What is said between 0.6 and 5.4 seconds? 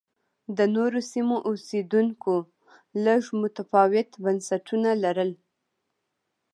نورو سیمو اوسېدونکو لږ متفاوت بنسټونه لرل